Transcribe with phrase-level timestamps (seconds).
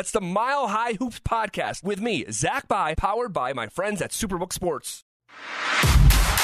[0.00, 4.12] That's the Mile High Hoops podcast with me, Zach By, powered by my friends at
[4.12, 5.04] Superbook Sports.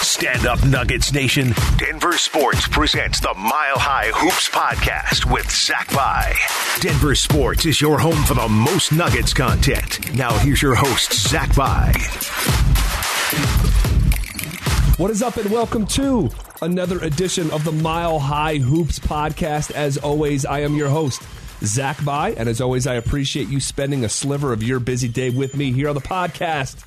[0.02, 1.54] Stand up, Nuggets Nation.
[1.78, 6.34] Denver Sports presents the Mile High Hoops podcast with Zach By.
[6.82, 10.14] Denver Sports is your home for the most Nuggets content.
[10.14, 11.94] Now, here's your host, Zach By.
[14.98, 16.28] What is up, and welcome to
[16.60, 19.70] another edition of the Mile High Hoops podcast.
[19.70, 21.22] As always, I am your host,
[21.62, 25.30] Zach By, and as always, I appreciate you spending a sliver of your busy day
[25.30, 26.84] with me here on the podcast,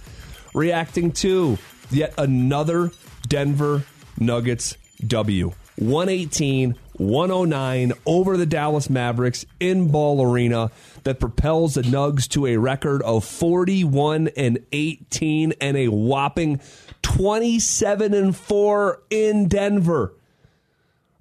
[0.53, 1.57] reacting to
[1.89, 2.91] yet another
[3.27, 3.83] Denver
[4.17, 5.53] Nuggets W.
[5.77, 10.69] 118 109 over the Dallas Mavericks in Ball Arena
[11.03, 16.59] that propels the Nugs to a record of 41 and 18 and a whopping
[17.01, 20.13] 27 and 4 in Denver.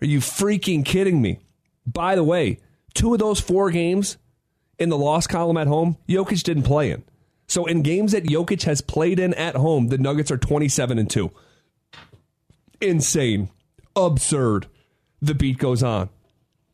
[0.02, 1.38] Are you freaking kidding me?
[1.86, 2.58] By the way,
[2.98, 4.18] two of those four games
[4.78, 7.04] in the loss column at home, Jokic didn't play in.
[7.46, 11.08] So in games that Jokic has played in at home, the Nuggets are 27 and
[11.08, 11.30] 2.
[12.80, 13.50] Insane.
[13.96, 14.66] Absurd.
[15.22, 16.10] The beat goes on.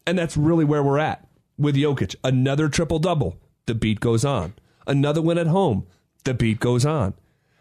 [0.07, 1.27] And that's really where we're at
[1.59, 2.17] with Jokic.
[2.25, 3.39] Another triple double.
[3.67, 4.55] The beat goes on.
[4.87, 5.87] Another win at home.
[6.25, 7.15] The beat goes on.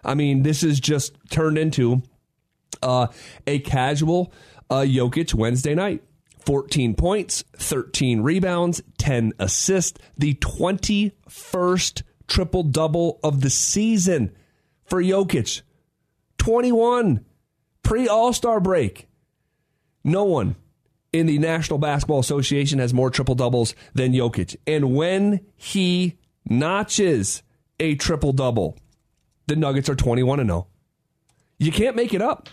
[0.04, 2.02] I mean, this is just turned into
[2.82, 3.08] uh,
[3.46, 4.34] a casual
[4.70, 6.02] uh, Jokic Wednesday night.
[6.46, 14.36] 14 points, 13 rebounds, 10 assists, the 21st triple double of the season
[14.86, 15.62] for Jokic.
[16.38, 17.26] 21
[17.84, 19.08] pre All Star break.
[20.04, 20.56] No one
[21.14, 24.56] in the National Basketball Association has more triple doubles than Jokic.
[24.68, 27.44] And when he notches
[27.80, 28.78] a triple double,
[29.48, 30.68] the Nuggets are 21 0.
[31.60, 32.50] You can't make it up.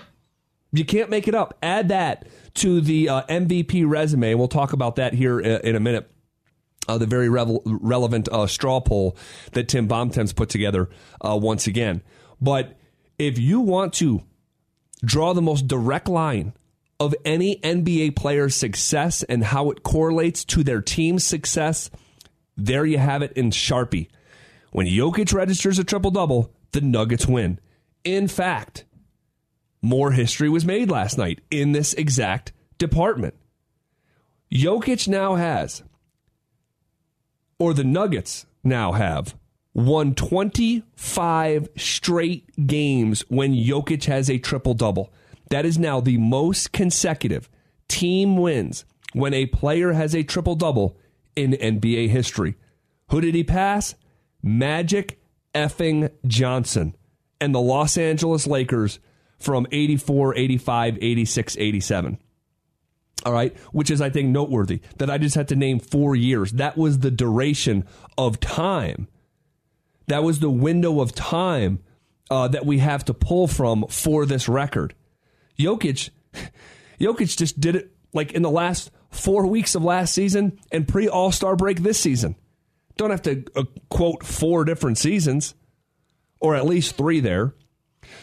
[0.73, 1.57] You can't make it up.
[1.63, 4.35] Add that to the uh, MVP resume.
[4.35, 6.11] We'll talk about that here in a minute.
[6.89, 9.17] Uh, the very revel- relevant uh, straw poll
[9.53, 10.89] that Tim Bontemps put together
[11.21, 12.03] uh, once again.
[12.41, 12.79] But
[13.19, 14.23] if you want to
[15.05, 16.53] draw the most direct line
[16.99, 21.91] of any NBA player's success and how it correlates to their team's success,
[22.57, 24.09] there you have it in Sharpie.
[24.73, 27.59] When Jokic registers a triple double, the Nuggets win.
[28.05, 28.85] In fact,
[29.83, 33.35] more history was made last night in this exact department.
[34.53, 35.83] Jokic now has,
[37.59, 39.37] or the Nuggets now have,
[39.75, 45.13] won 25 straight games when Jokic has a triple double.
[45.51, 47.49] That is now the most consecutive
[47.89, 50.97] team wins when a player has a triple double
[51.37, 52.57] in NBA history.
[53.11, 53.95] Who did he pass?
[54.43, 55.21] Magic
[55.55, 56.97] effing Johnson
[57.41, 59.01] and the Los Angeles Lakers
[59.41, 62.19] from 84, 85, 86, 87.
[63.27, 66.53] All right, which is, I think, noteworthy that I just had to name four years.
[66.53, 67.85] That was the duration
[68.17, 69.09] of time.
[70.07, 71.81] That was the window of time
[72.31, 74.95] uh, that we have to pull from for this record.
[75.59, 76.11] Jokic,
[77.01, 81.09] Jokic just did it like in the last four weeks of last season and pre
[81.09, 82.37] All Star break this season.
[82.97, 85.55] Don't have to uh, quote four different seasons,
[86.39, 87.55] or at least three there.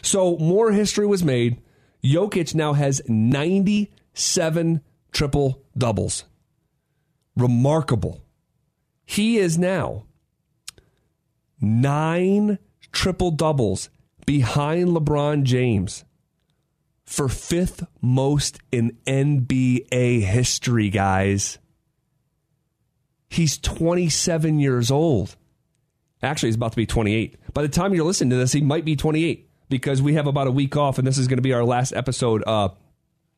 [0.02, 1.62] So more history was made.
[2.04, 4.82] Jokic now has 97
[5.12, 6.26] triple doubles.
[7.36, 8.22] Remarkable.
[9.06, 10.06] He is now
[11.62, 12.60] nine
[12.92, 13.90] triple doubles
[14.26, 16.04] behind LeBron James
[17.06, 21.58] for fifth most in NBA history, guys.
[23.30, 25.36] He's 27 years old.
[26.22, 27.38] Actually, he's about to be 28.
[27.54, 30.48] By the time you're listening to this, he might be 28 because we have about
[30.48, 32.44] a week off, and this is going to be our last episode.
[32.46, 32.70] Uh,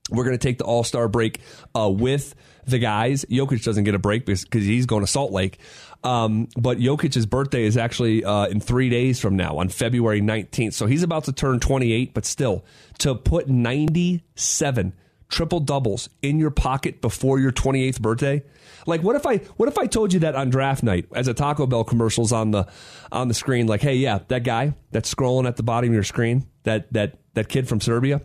[0.10, 1.40] we're going to take the All Star break
[1.76, 2.36] uh, with
[2.66, 3.26] the guys.
[3.30, 5.60] Jokic doesn't get a break because he's going to Salt Lake.
[6.04, 10.74] Um, but Jokic's birthday is actually uh, in three days from now, on February 19th.
[10.74, 12.64] So he's about to turn 28, but still,
[13.00, 14.94] to put 97
[15.30, 18.44] triple doubles in your pocket before your 28th birthday.
[18.86, 21.34] Like what if I what if I told you that on draft night as a
[21.34, 22.68] Taco Bell commercials on the
[23.12, 26.04] on the screen like hey yeah that guy that's scrolling at the bottom of your
[26.04, 28.22] screen that that that kid from Serbia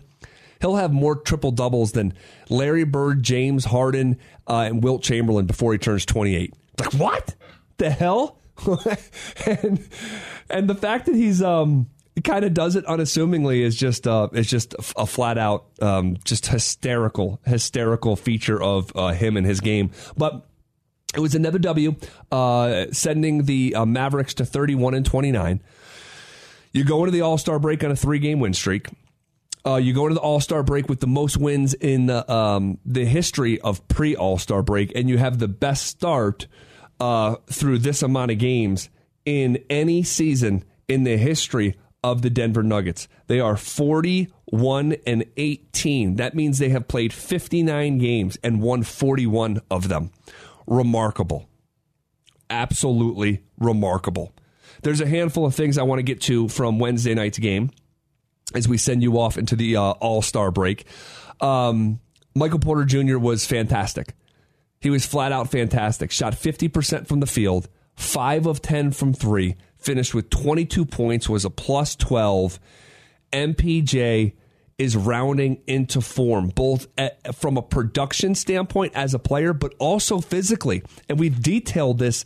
[0.60, 2.14] he'll have more triple doubles than
[2.48, 6.54] Larry Bird, James Harden, uh, and Wilt Chamberlain before he turns 28.
[6.80, 7.34] Like what
[7.76, 8.38] the hell?
[9.46, 9.86] and
[10.48, 11.88] and the fact that he's um
[12.22, 16.46] kind of does it unassumingly is just uh, is just a flat out um, just
[16.46, 19.90] hysterical hysterical feature of uh, him and his game.
[20.16, 20.46] But
[21.14, 21.96] it was another W,
[22.30, 25.60] uh, sending the uh, Mavericks to thirty one and twenty nine.
[26.72, 28.88] You go into the All Star break on a three game win streak.
[29.66, 32.78] Uh, you go into the All Star break with the most wins in the um,
[32.84, 36.46] the history of pre All Star break, and you have the best start
[37.00, 38.88] uh, through this amount of games
[39.24, 43.08] in any season in the history of the Denver Nuggets.
[43.28, 46.16] They are 41 and 18.
[46.16, 50.12] That means they have played 59 games and won 41 of them.
[50.66, 51.48] Remarkable.
[52.50, 54.34] Absolutely remarkable.
[54.82, 57.70] There's a handful of things I want to get to from Wednesday night's game
[58.54, 60.84] as we send you off into the uh, All Star break.
[61.40, 62.00] Um,
[62.34, 63.16] Michael Porter Jr.
[63.16, 64.12] was fantastic.
[64.78, 66.10] He was flat out fantastic.
[66.10, 71.44] Shot 50% from the field, 5 of 10 from 3, finished with 22 points, was
[71.44, 72.58] a plus 12.
[73.32, 74.32] MPJ
[74.78, 80.20] is rounding into form, both at, from a production standpoint as a player, but also
[80.20, 80.82] physically.
[81.08, 82.24] And we've detailed this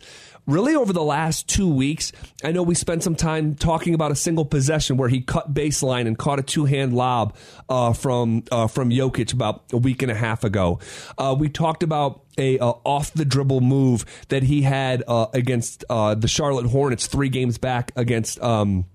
[0.49, 2.11] really over the last two weeks.
[2.43, 6.07] I know we spent some time talking about a single possession where he cut baseline
[6.07, 7.35] and caught a two hand lob
[7.69, 10.79] uh, from uh, from Jokic about a week and a half ago.
[11.17, 15.83] Uh, we talked about a uh, off the dribble move that he had uh, against
[15.89, 18.41] uh, the Charlotte Hornets three games back against.
[18.41, 18.85] Um,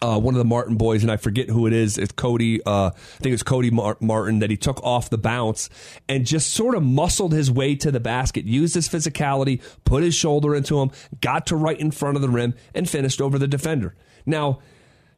[0.00, 1.98] uh, one of the Martin boys, and I forget who it is.
[1.98, 2.62] It's Cody.
[2.64, 5.68] Uh, I think it's Cody Martin that he took off the bounce
[6.08, 10.14] and just sort of muscled his way to the basket, used his physicality, put his
[10.14, 10.90] shoulder into him,
[11.20, 13.94] got to right in front of the rim, and finished over the defender.
[14.24, 14.60] Now,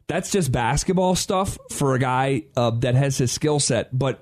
[0.07, 4.21] that's just basketball stuff for a guy uh, that has his skill set, but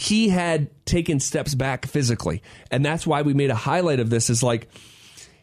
[0.00, 4.30] he had taken steps back physically, and that's why we made a highlight of this.
[4.30, 4.66] Is like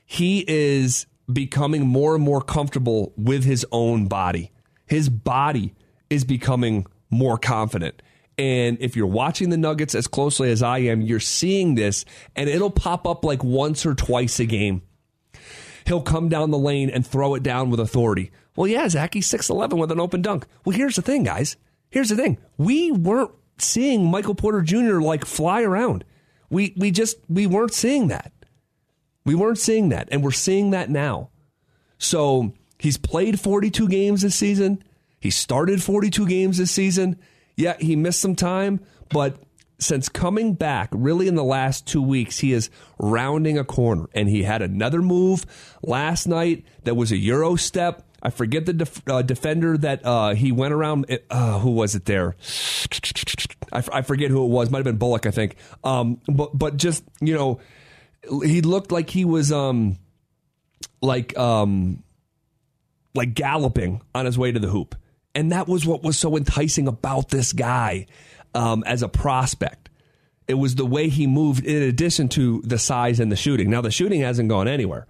[0.04, 4.52] he is becoming more and more comfortable with his own body.
[4.88, 5.76] His body
[6.10, 8.02] is becoming more confident.
[8.40, 12.04] And if you're watching the Nuggets as closely as I am, you're seeing this,
[12.36, 14.82] and it'll pop up like once or twice a game.
[15.86, 18.32] He'll come down the lane and throw it down with authority.
[18.56, 20.48] Well, yeah, Zach, he's 6'11 with an open dunk.
[20.66, 21.58] Well, here's the thing, guys.
[21.92, 22.40] Here's the thing.
[22.58, 25.00] We weren't seeing Michael Porter Jr.
[25.00, 26.04] like fly around.
[26.50, 28.32] We, we just, we weren't seeing that.
[29.26, 31.30] We weren't seeing that, and we're seeing that now.
[31.98, 34.84] So he's played 42 games this season.
[35.20, 37.20] He started 42 games this season.
[37.56, 39.38] Yeah, he missed some time, but
[39.80, 44.08] since coming back, really in the last two weeks, he is rounding a corner.
[44.14, 45.46] And he had another move
[45.84, 48.04] last night that was a Euro step.
[48.22, 51.06] I forget the def- uh, defender that uh, he went around.
[51.30, 52.36] Uh, who was it there?
[53.72, 54.70] I, f- I forget who it was.
[54.70, 55.56] Might have been Bullock, I think.
[55.84, 57.60] Um, but but just you know
[58.44, 59.98] he looked like he was um
[61.02, 62.04] like um
[63.16, 64.96] like galloping on his way to the hoop.
[65.36, 68.08] And that was what was so enticing about this guy
[68.56, 69.90] um, as a prospect.
[70.48, 73.70] It was the way he moved, in addition to the size and the shooting.
[73.70, 75.06] Now the shooting hasn't gone anywhere.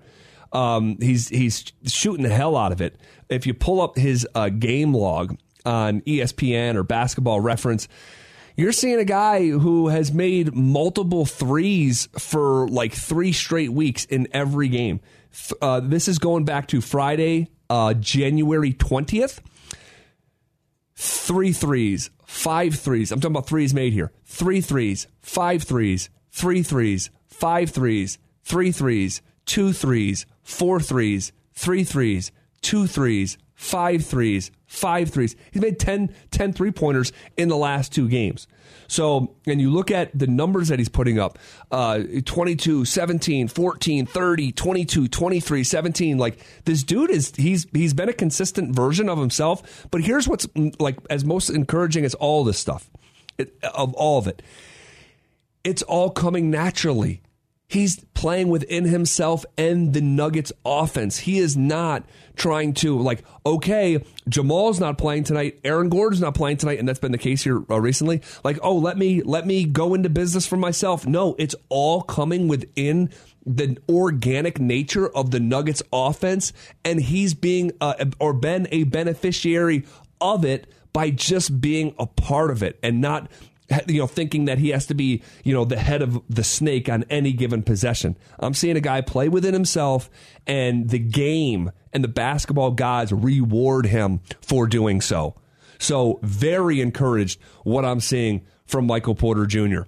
[0.52, 3.00] Um, he's he's shooting the hell out of it.
[3.30, 7.88] If you pull up his uh, game log on ESPN or Basketball Reference,
[8.58, 14.28] you're seeing a guy who has made multiple threes for like three straight weeks in
[14.34, 15.00] every game.
[15.62, 19.40] Uh, this is going back to Friday, uh, January 20th.
[20.96, 23.12] Three threes, five threes.
[23.12, 24.12] I'm talking about threes made here.
[24.26, 31.84] Three threes, five threes, three threes, five threes, three threes, two threes, four threes, three
[31.84, 32.32] threes,
[32.62, 35.36] two threes, five threes, five threes.
[35.52, 38.48] He's made 10, 10 three pointers in the last two games.
[38.88, 41.40] So, and you look at the numbers that he's putting up
[41.72, 46.18] uh, 22, 17, 14, 30, 22, 23, 17.
[46.18, 49.88] Like, this dude is, he's, he's been a consistent version of himself.
[49.92, 52.90] But here's what's mm, like as most encouraging as all this stuff,
[53.38, 54.42] it, of all of it.
[55.64, 57.22] It's all coming naturally.
[57.70, 61.20] He's playing within himself and the Nuggets offense.
[61.20, 62.06] He is not
[62.38, 67.00] trying to like, okay, Jamal's not playing tonight, Aaron Gordon's not playing tonight, and that's
[67.00, 68.22] been the case here uh, recently.
[68.44, 71.06] Like, oh, let me let me go into business for myself.
[71.06, 73.10] No, it's all coming within
[73.46, 76.54] the organic nature of the Nuggets offense,
[76.86, 79.86] and he's being uh, or been a beneficiary
[80.22, 83.30] of it by just being a part of it and not
[83.88, 86.90] you know, thinking that he has to be, you know, the head of the snake
[86.90, 88.18] on any given possession.
[88.40, 90.10] I'm seeing a guy play within himself,
[90.46, 95.36] and the game and the basketball gods reward him for doing so.
[95.80, 99.82] So, very encouraged what I'm seeing from Michael Porter Jr.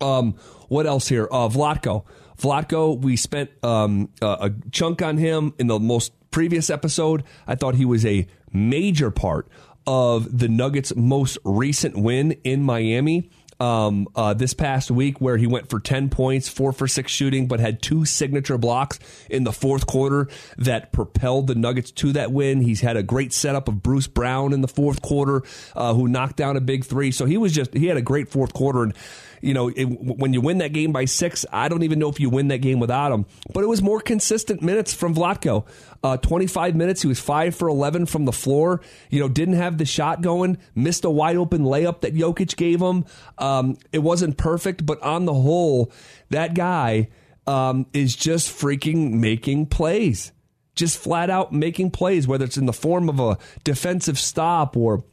[0.00, 0.34] Um,
[0.68, 1.28] what else here?
[1.30, 2.04] Uh, Vlatko.
[2.38, 7.22] Vlatko, we spent um, a chunk on him in the most previous episode.
[7.46, 9.48] I thought he was a major part
[9.86, 13.30] of the Nuggets' most recent win in Miami.
[13.60, 17.46] um, uh, this past week where he went for 10 points, four for six shooting,
[17.46, 18.98] but had two signature blocks
[19.30, 22.60] in the fourth quarter that propelled the Nuggets to that win.
[22.62, 25.44] He's had a great setup of Bruce Brown in the fourth quarter,
[25.76, 27.10] uh, who knocked down a big three.
[27.12, 28.82] So he was just, he had a great fourth quarter.
[28.82, 28.94] And
[29.44, 32.18] you know, it, when you win that game by six, I don't even know if
[32.18, 33.26] you win that game without him.
[33.52, 35.66] But it was more consistent minutes from Vlatko.
[36.02, 38.80] Uh, 25 minutes, he was five for 11 from the floor.
[39.10, 42.80] You know, didn't have the shot going, missed a wide open layup that Jokic gave
[42.80, 43.04] him.
[43.36, 45.92] Um, it wasn't perfect, but on the whole,
[46.30, 47.08] that guy
[47.46, 50.32] um, is just freaking making plays.
[50.74, 55.04] Just flat out making plays, whether it's in the form of a defensive stop or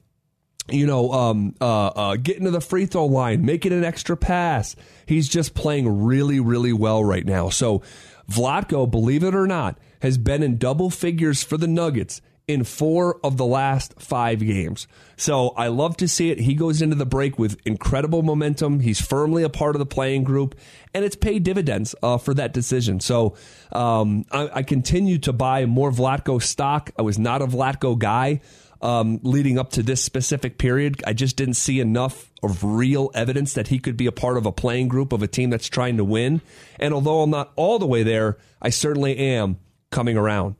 [0.71, 4.75] you know, um, uh, uh, getting to the free throw line, making an extra pass.
[5.05, 7.49] He's just playing really, really well right now.
[7.49, 7.81] So,
[8.29, 13.19] Vlatko, believe it or not, has been in double figures for the Nuggets in four
[13.23, 14.87] of the last five games.
[15.15, 16.39] So I love to see it.
[16.39, 18.79] He goes into the break with incredible momentum.
[18.79, 20.55] He's firmly a part of the playing group,
[20.93, 22.99] and it's paid dividends uh, for that decision.
[22.99, 23.35] So
[23.71, 26.91] um, I, I continue to buy more Vlatko stock.
[26.97, 28.41] I was not a Vlatko guy
[28.81, 31.01] um, leading up to this specific period.
[31.05, 34.45] I just didn't see enough of real evidence that he could be a part of
[34.45, 36.41] a playing group of a team that's trying to win.
[36.79, 39.59] And although I'm not all the way there, I certainly am
[39.91, 40.55] coming around.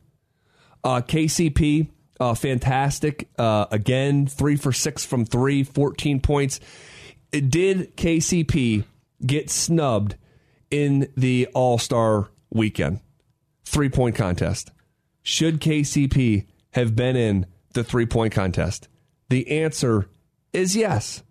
[0.84, 1.88] Uh, KCP,
[2.20, 3.28] uh, fantastic.
[3.38, 6.60] Uh, again, three for six from three, 14 points.
[7.30, 8.84] Did KCP
[9.24, 10.16] get snubbed
[10.70, 13.00] in the All Star weekend?
[13.64, 14.70] Three point contest.
[15.22, 18.88] Should KCP have been in the three point contest?
[19.28, 20.08] The answer
[20.52, 21.22] is yes.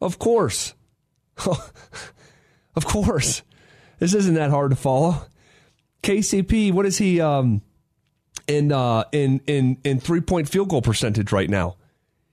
[0.00, 0.74] Of course.
[1.46, 3.42] of course.
[3.98, 5.26] This isn't that hard to follow.
[6.02, 7.62] KCP, what is he um,
[8.46, 11.76] in uh, in in in three point field goal percentage right now?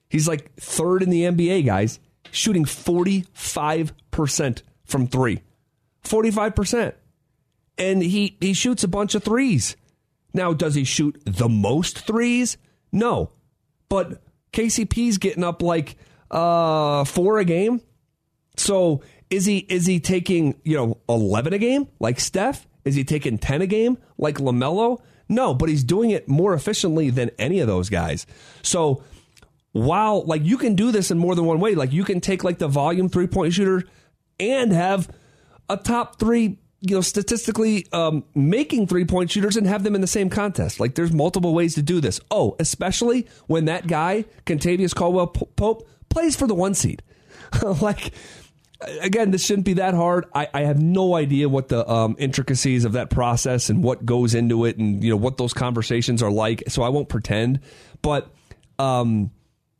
[0.09, 1.99] He's like third in the NBA, guys,
[2.31, 5.41] shooting forty five percent from three,
[6.01, 6.95] forty five percent,
[7.77, 9.75] and he he shoots a bunch of threes.
[10.33, 12.57] Now, does he shoot the most threes?
[12.91, 13.31] No,
[13.89, 14.21] but
[14.53, 15.97] KCP's getting up like
[16.31, 17.81] uh, four a game.
[18.57, 22.67] So is he is he taking you know eleven a game like Steph?
[22.85, 24.99] Is he taking ten a game like LaMelo?
[25.29, 28.25] No, but he's doing it more efficiently than any of those guys.
[28.61, 29.03] So
[29.73, 32.43] while like you can do this in more than one way, like you can take
[32.43, 33.83] like the volume three point shooter
[34.39, 35.09] and have
[35.69, 40.01] a top three you know, statistically um, making three point shooters and have them in
[40.01, 40.79] the same contest.
[40.79, 42.19] Like, there's multiple ways to do this.
[42.29, 47.01] Oh, especially when that guy, Kentavious Caldwell Pope, plays for the one seed.
[47.81, 48.13] like,
[49.01, 50.25] again, this shouldn't be that hard.
[50.35, 54.35] I, I have no idea what the um, intricacies of that process and what goes
[54.35, 56.63] into it and, you know, what those conversations are like.
[56.67, 57.61] So I won't pretend.
[58.03, 58.31] But,
[58.77, 59.31] um,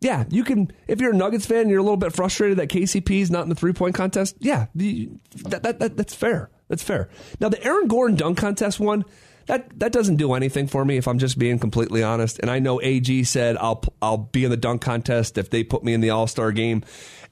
[0.02, 0.72] yeah, you can.
[0.88, 3.44] If you're a Nuggets fan and you're a little bit frustrated that KCP is not
[3.44, 6.52] in the three point contest, yeah, that, that, that, that's fair.
[6.68, 7.10] That's fair.
[7.40, 9.06] Now the Aaron Gordon dunk contest one,
[9.48, 12.40] that that doesn't do anything for me if I'm just being completely honest.
[12.40, 15.84] And I know AG said I'll I'll be in the dunk contest if they put
[15.84, 16.84] me in the All Star game,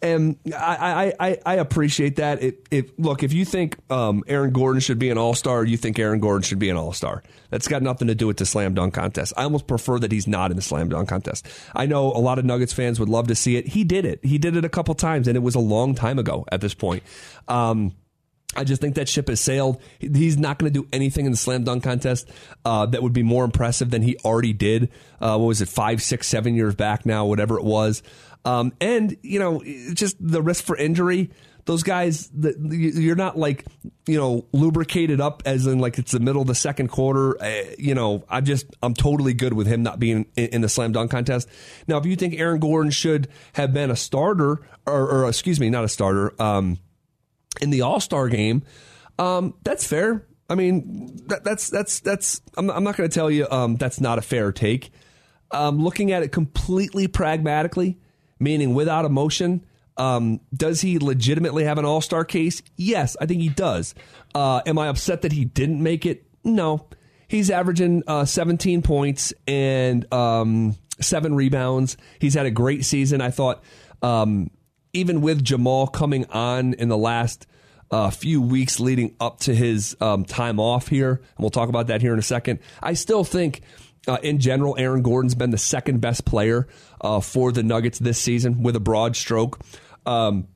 [0.01, 2.42] and I, I, I appreciate that.
[2.42, 5.77] It, it look if you think um, Aaron Gordon should be an All Star, you
[5.77, 7.22] think Aaron Gordon should be an All Star.
[7.50, 9.34] That's got nothing to do with the slam dunk contest.
[9.36, 11.48] I almost prefer that he's not in the slam dunk contest.
[11.75, 13.68] I know a lot of Nuggets fans would love to see it.
[13.68, 14.24] He did it.
[14.24, 16.74] He did it a couple times, and it was a long time ago at this
[16.74, 17.04] point.
[17.48, 17.94] Um,
[18.55, 19.81] I just think that ship has sailed.
[20.00, 22.29] He's not going to do anything in the slam dunk contest
[22.63, 24.89] uh, that would be more impressive than he already did.
[25.19, 28.03] Uh, what was it, five, six, seven years back now, whatever it was.
[28.45, 31.31] Um, and, you know, just the risk for injury.
[31.65, 33.65] Those guys, you're not like,
[34.05, 37.41] you know, lubricated up as in like it's the middle of the second quarter.
[37.41, 40.69] Uh, you know, I'm just, I'm totally good with him not being in, in, the
[40.69, 41.50] slam dunk contest.
[41.88, 45.71] Now, if you think Aaron Gordon should have been a starter, or, or excuse me,
[45.71, 46.77] not a starter, um,
[47.62, 48.63] in the All Star game,
[49.19, 50.25] um, that's fair.
[50.50, 52.41] I mean, that, that's that's that's.
[52.57, 54.91] I'm, I'm not going to tell you um, that's not a fair take.
[55.51, 57.97] Um, looking at it completely pragmatically,
[58.39, 59.65] meaning without emotion,
[59.97, 62.62] um, does he legitimately have an All Star case?
[62.75, 63.95] Yes, I think he does.
[64.33, 66.25] Uh, am I upset that he didn't make it?
[66.43, 66.88] No.
[67.27, 71.97] He's averaging uh, 17 points and um, seven rebounds.
[72.19, 73.19] He's had a great season.
[73.19, 73.63] I thought
[74.01, 74.51] um,
[74.96, 77.46] even with Jamal coming on in the last
[77.92, 81.88] uh, few weeks leading up to his um, time off here, and we'll talk about
[81.88, 83.62] that here in a second, I still think.
[84.08, 86.68] Uh, in general, Aaron Gordon's been the second best player
[87.02, 89.60] uh, for the Nuggets this season with a broad stroke.
[90.06, 90.48] Um,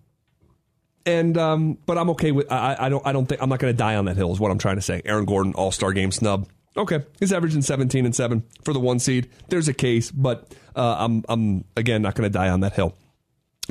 [1.03, 2.51] and um, but I'm okay with.
[2.51, 3.05] I, I, don't.
[3.08, 4.31] I don't think I'm not going to die on that hill.
[4.31, 5.01] Is what I'm trying to say.
[5.03, 6.48] Aaron Gordon, All Star game snub.
[6.77, 9.29] Okay, he's averaging 17 and seven for the one seed.
[9.48, 12.96] There's a case, but uh, I'm I'm again not going to die on that hill.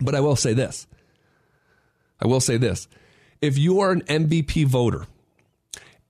[0.01, 0.87] But I will say this
[2.21, 2.89] I will say this.
[3.41, 5.07] If you are an MVP voter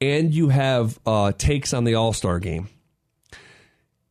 [0.00, 2.68] and you have uh, takes on the All Star game,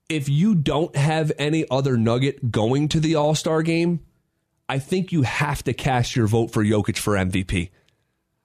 [0.09, 4.01] if you don't have any other nugget going to the All Star game,
[4.69, 7.69] I think you have to cast your vote for Jokic for MVP.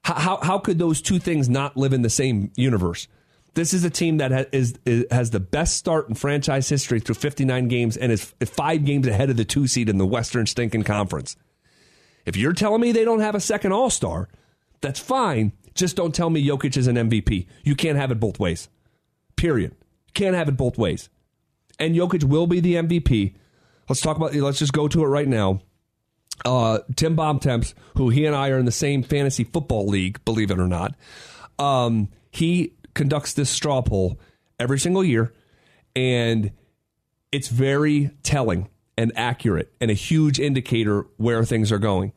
[0.04, 3.06] How, how, how could those two things not live in the same universe?
[3.54, 4.46] This is a team that has,
[4.86, 9.06] is, has the best start in franchise history through 59 games and is five games
[9.06, 11.36] ahead of the two seed in the Western Stinking Conference.
[12.24, 14.28] If you're telling me they don't have a second All Star,
[14.80, 15.52] that's fine.
[15.74, 17.46] Just don't tell me Jokic is an MVP.
[17.62, 18.68] You can't have it both ways.
[19.36, 19.74] Period.
[20.14, 21.08] Can't have it both ways.
[21.78, 23.34] And Jokic will be the MVP.
[23.88, 24.34] Let's talk about.
[24.34, 25.60] Let's just go to it right now.
[26.44, 30.50] Uh, Tim Bontemps, who he and I are in the same fantasy football league, believe
[30.50, 30.94] it or not,
[31.58, 34.18] um, he conducts this straw poll
[34.58, 35.32] every single year,
[35.96, 36.52] and
[37.30, 42.12] it's very telling and accurate and a huge indicator where things are going.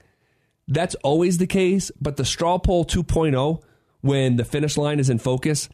[0.67, 3.61] That's always the case, but the straw poll 2.0,
[4.01, 5.69] when the finish line is in focus,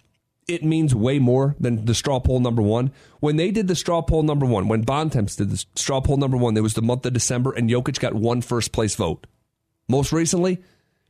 [0.47, 2.91] it means way more than the straw poll number one.
[3.19, 6.37] When they did the straw poll number one, when Bontemps did the straw poll number
[6.37, 9.27] one, there was the month of December, and Jokic got one first place vote.
[9.87, 10.61] Most recently,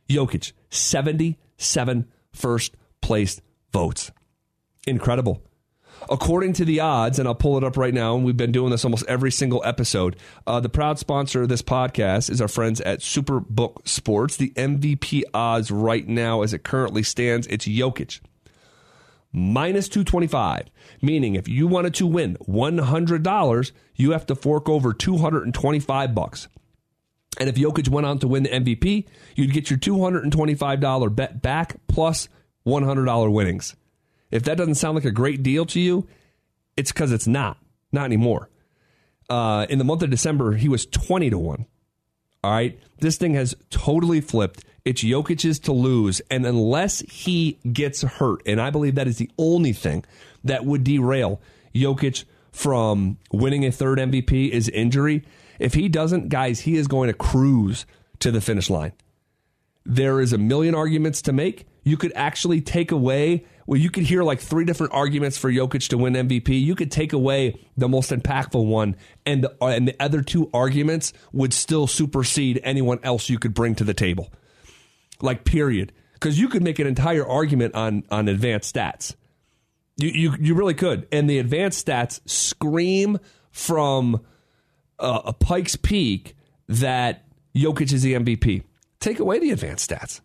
[0.08, 3.40] Jokic, 77 first place
[3.72, 4.10] votes.
[4.86, 5.42] Incredible.
[6.10, 8.70] According to the odds, and I'll pull it up right now, and we've been doing
[8.70, 10.16] this almost every single episode.
[10.46, 14.36] Uh, the proud sponsor of this podcast is our friends at Superbook Sports.
[14.36, 18.20] The MVP odds right now, as it currently stands, it's Jokic
[19.32, 20.68] minus 225
[21.00, 26.48] meaning if you wanted to win $100 you have to fork over 225 bucks
[27.40, 31.76] and if Jokic went on to win the MVP you'd get your $225 bet back
[31.88, 32.28] plus
[32.66, 33.76] $100 winnings
[34.30, 36.06] if that doesn't sound like a great deal to you
[36.76, 37.58] it's because it's not
[37.92, 38.48] not anymore
[39.30, 41.66] uh, in the month of December he was 20 to 1
[42.44, 46.20] all right this thing has totally flipped it's Jokic's to lose.
[46.30, 50.04] And unless he gets hurt, and I believe that is the only thing
[50.44, 51.40] that would derail
[51.74, 55.24] Jokic from winning a third MVP is injury.
[55.58, 57.86] If he doesn't, guys, he is going to cruise
[58.18, 58.92] to the finish line.
[59.84, 61.66] There is a million arguments to make.
[61.82, 65.88] You could actually take away, well, you could hear like three different arguments for Jokic
[65.88, 66.60] to win MVP.
[66.60, 68.96] You could take away the most impactful one,
[69.26, 73.74] and the, and the other two arguments would still supersede anyone else you could bring
[73.76, 74.32] to the table
[75.22, 75.92] like period.
[76.14, 79.16] Because you could make an entire argument on on advanced stats.
[79.96, 83.18] You, you you really could, and the advanced stats scream
[83.50, 84.20] from
[84.98, 86.36] uh, a Pikes Peak
[86.68, 87.24] that
[87.56, 88.62] Jokic is the MVP.
[89.02, 90.20] Take away the advanced stats.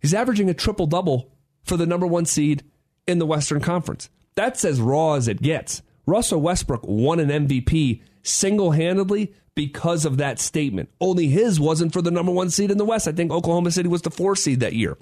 [0.00, 1.30] He's averaging a triple double
[1.62, 2.64] for the number one seed
[3.06, 4.08] in the Western Conference.
[4.34, 5.82] That's as raw as it gets.
[6.06, 10.88] Russell Westbrook won an MVP single handedly because of that statement.
[10.98, 13.06] Only his wasn't for the number one seed in the West.
[13.06, 14.96] I think Oklahoma City was the four seed that year,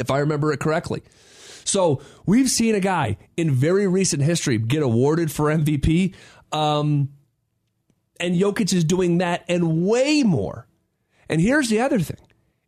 [0.00, 1.04] if I remember it correctly.
[1.62, 6.14] So we've seen a guy in very recent history get awarded for MVP.
[6.50, 7.10] Um,
[8.18, 10.66] and Jokic is doing that and way more.
[11.28, 12.18] And here's the other thing.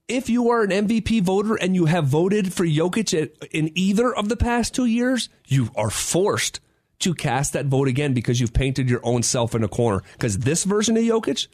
[0.09, 4.29] If you are an MVP voter and you have voted for Jokic in either of
[4.29, 6.61] the past two years, you are forced
[7.01, 10.03] to cast that vote again because you've painted your own self in a corner.
[10.13, 11.49] Because this version of Jokic,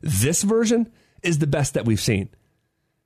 [0.00, 0.90] this version
[1.22, 2.30] is the best that we've seen.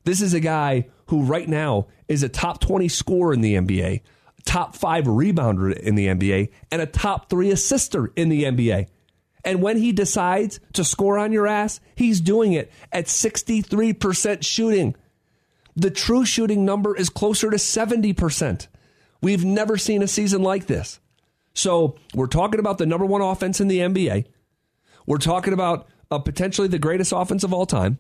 [0.05, 4.01] This is a guy who right now is a top 20 scorer in the NBA,
[4.45, 8.87] top five rebounder in the NBA, and a top three assister in the NBA.
[9.45, 14.97] And when he decides to score on your ass, he's doing it at 63% shooting.
[15.77, 18.69] The true shooting number is closer to 70%.
[19.21, 21.01] We've never seen a season like this.
[21.53, 24.27] So we're talking about the number one offense in the NBA.
[25.07, 27.99] We're talking about potentially the greatest offense of all time,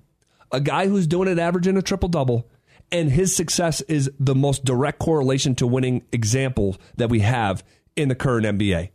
[0.52, 2.48] a guy who's doing it averaging a triple double,
[2.92, 7.64] and his success is the most direct correlation to winning example that we have
[7.96, 8.90] in the current NBA.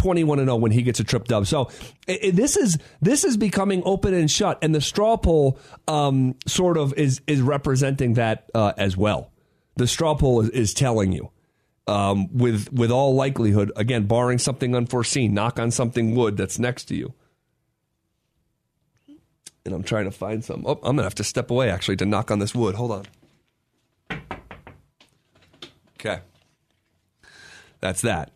[0.00, 1.46] 21 0 when he gets a trip dub.
[1.46, 1.70] So
[2.08, 6.78] it, this is this is becoming open and shut, and the straw poll um, sort
[6.78, 9.30] of is is representing that uh, as well.
[9.76, 11.30] The straw poll is, is telling you
[11.86, 16.84] um, with with all likelihood, again, barring something unforeseen, knock on something wood that's next
[16.86, 17.12] to you.
[19.66, 20.64] And I'm trying to find some.
[20.66, 22.74] Oh, I'm gonna have to step away actually to knock on this wood.
[22.76, 24.18] Hold on.
[25.98, 26.20] Okay,
[27.80, 28.30] that's that.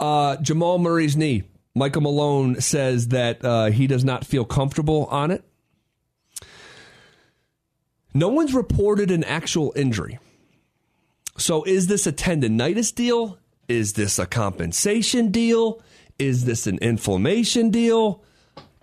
[0.00, 1.44] Uh, Jamal Murray's knee.
[1.74, 5.44] Michael Malone says that uh, he does not feel comfortable on it.
[8.14, 10.18] No one's reported an actual injury.
[11.36, 13.38] So is this a tendonitis deal?
[13.68, 15.80] Is this a compensation deal?
[16.18, 18.24] Is this an inflammation deal?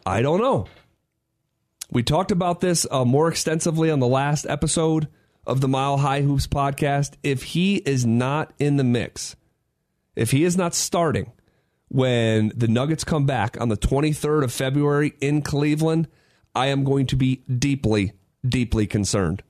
[0.05, 0.67] I don't know.
[1.91, 5.07] We talked about this uh, more extensively on the last episode
[5.45, 7.13] of the Mile High Hoops podcast.
[7.23, 9.35] If he is not in the mix,
[10.15, 11.31] if he is not starting
[11.89, 16.07] when the Nuggets come back on the 23rd of February in Cleveland,
[16.53, 18.13] I am going to be deeply,
[18.47, 19.43] deeply concerned.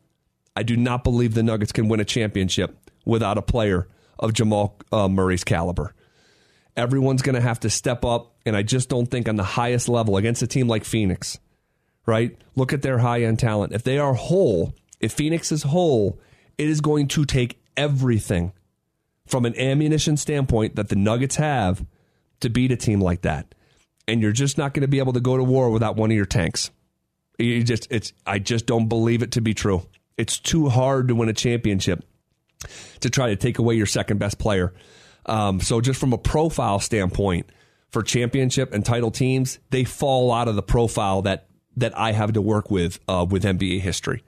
[0.56, 4.78] I do not believe the Nuggets can win a championship without a player of Jamal
[4.92, 5.94] uh, Murray's caliber.
[6.76, 9.88] Everyone's going to have to step up, and I just don't think on the highest
[9.88, 11.40] level against a team like Phoenix,
[12.06, 12.38] right?
[12.56, 13.74] Look at their high end talent.
[13.74, 16.20] If they are whole, if Phoenix is whole,
[16.58, 18.52] it is going to take everything
[19.26, 21.86] from an ammunition standpoint that the Nuggets have
[22.42, 23.56] to beat a team like that.
[24.08, 26.18] And you're just not going to be able to go to war without one of
[26.18, 26.70] your tanks.
[27.40, 29.88] You just it's I just don't believe it to be true.
[30.18, 32.06] It's too hard to win a championship
[33.02, 34.74] to try to take away your second best player.
[35.26, 37.50] Um, so just from a profile standpoint
[37.90, 42.34] for championship and title teams, they fall out of the profile that that I have
[42.34, 44.24] to work with uh, with NBA history.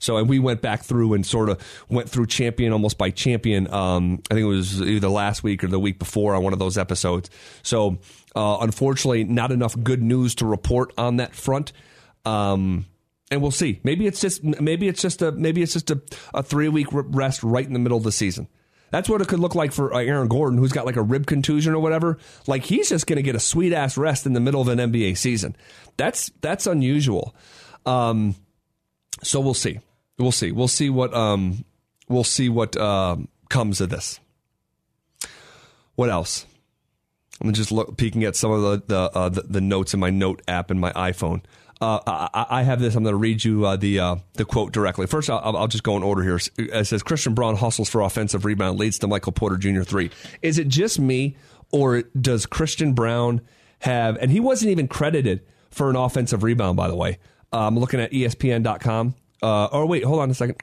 [0.00, 3.72] So, and we went back through and sort of went through champion almost by champion.
[3.72, 6.58] Um, I think it was either last week or the week before on one of
[6.58, 7.30] those episodes.
[7.62, 7.98] So,
[8.34, 11.72] uh, unfortunately, not enough good news to report on that front.
[12.24, 12.86] Um,
[13.30, 13.80] and we'll see.
[13.84, 16.02] Maybe it's just maybe it's just a maybe it's just a,
[16.34, 18.48] a three week rest right in the middle of the season.
[18.90, 21.26] That's what it could look like for uh, Aaron Gordon, who's got like a rib
[21.26, 22.18] contusion or whatever.
[22.48, 24.78] Like he's just going to get a sweet ass rest in the middle of an
[24.78, 25.56] NBA season.
[25.96, 27.34] That's that's unusual.
[27.86, 28.34] Um,
[29.22, 29.78] so we'll see.
[30.20, 30.52] We'll see.
[30.52, 31.64] We'll see what um,
[32.08, 33.16] we'll see what uh,
[33.48, 34.20] comes of this.
[35.94, 36.46] What else?
[37.40, 40.10] I'm just look, peeking at some of the the, uh, the, the notes in my
[40.10, 41.42] note app in my iPhone.
[41.80, 42.94] Uh, I, I, have this.
[42.94, 45.06] I'm going to read you uh, the uh, the quote directly.
[45.06, 46.38] First, I'll, I'll, just go in order here.
[46.58, 49.82] It says Christian Braun hustles for offensive rebound, leads to Michael Porter Jr.
[49.82, 50.10] three.
[50.42, 51.36] Is it just me,
[51.72, 53.40] or does Christian Braun
[53.78, 54.18] have?
[54.18, 57.18] And he wasn't even credited for an offensive rebound, by the way.
[57.50, 59.14] Uh, I'm looking at ESPN.com.
[59.42, 60.56] Uh, or wait, hold on a second.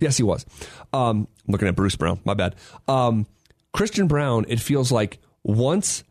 [0.00, 0.46] Yes, he was.
[0.92, 2.20] Um, looking at Bruce Brown.
[2.24, 2.54] My bad.
[2.86, 3.26] Um,
[3.72, 6.04] Christian Braun, It feels like once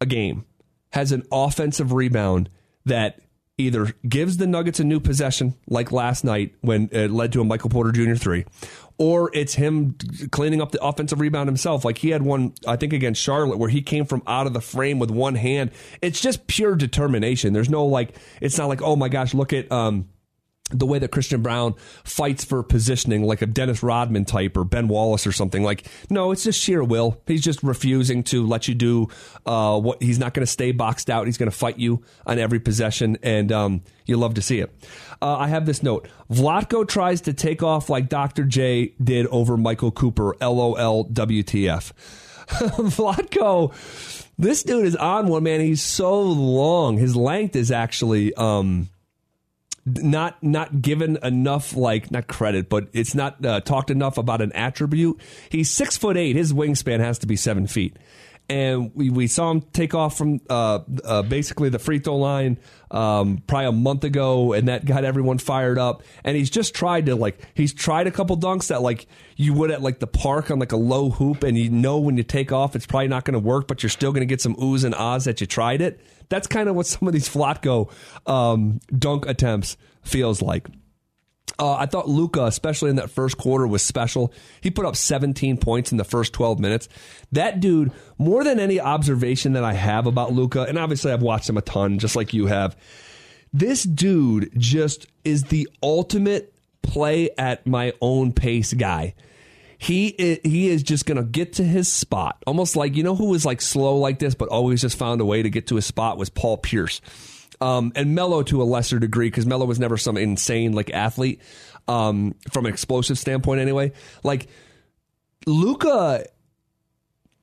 [0.00, 0.44] a game
[0.90, 2.50] has an offensive rebound
[2.84, 3.20] that
[3.58, 7.44] either gives the Nuggets a new possession, like last night when it led to a
[7.44, 8.14] Michael Porter Jr.
[8.14, 8.44] three,
[8.98, 9.96] or it's him
[10.30, 11.84] cleaning up the offensive rebound himself.
[11.84, 14.60] Like he had one, I think, against Charlotte, where he came from out of the
[14.60, 15.70] frame with one hand.
[16.02, 17.54] It's just pure determination.
[17.54, 20.08] There's no like, it's not like, oh my gosh, look at, um,
[20.70, 24.88] the way that Christian Braun fights for positioning, like a Dennis Rodman type or Ben
[24.88, 25.62] Wallace or something.
[25.62, 27.20] Like, no, it's just sheer will.
[27.26, 29.08] He's just refusing to let you do
[29.44, 31.26] uh, what he's not going to stay boxed out.
[31.26, 34.74] He's going to fight you on every possession, and um, you love to see it.
[35.22, 38.44] Uh, I have this note: Vlatko tries to take off like Dr.
[38.44, 40.34] J did over Michael Cooper.
[40.40, 41.04] LOL.
[41.06, 41.92] WTF.
[42.46, 43.72] Vlatko.
[44.38, 45.60] This dude is on one man.
[45.60, 46.98] He's so long.
[46.98, 48.88] His length is actually um,
[49.86, 54.52] not not given enough like not credit, but it's not uh, talked enough about an
[54.52, 55.20] attribute.
[55.48, 56.36] He's six foot eight.
[56.36, 57.96] His wingspan has to be seven feet.
[58.48, 62.58] And we, we saw him take off from uh, uh, basically the free throw line
[62.90, 66.02] um, probably a month ago, and that got everyone fired up.
[66.24, 69.70] And he's just tried to like he's tried a couple dunks that like you would
[69.70, 72.52] at like the park on like a low hoop, and you know when you take
[72.52, 74.84] off it's probably not going to work, but you're still going to get some oohs
[74.84, 76.00] and ahs that you tried it.
[76.28, 77.90] That's kind of what some of these Vlatko
[78.26, 80.68] um, dunk attempts feels like.
[81.58, 84.32] Uh, I thought Luka, especially in that first quarter, was special.
[84.60, 86.88] He put up 17 points in the first 12 minutes.
[87.32, 91.48] That dude, more than any observation that I have about Luka, and obviously I've watched
[91.48, 92.76] him a ton, just like you have.
[93.52, 99.14] This dude just is the ultimate play at my own pace guy
[99.78, 102.42] he is, he is just going to get to his spot.
[102.46, 105.24] Almost like, you know who was like slow like this, but always just found a
[105.24, 107.00] way to get to his spot was Paul Pierce.
[107.60, 111.40] Um, and Melo to a lesser degree, because Melo was never some insane like athlete
[111.88, 113.92] um, from an explosive standpoint anyway.
[114.22, 114.48] Like
[115.46, 116.26] Luka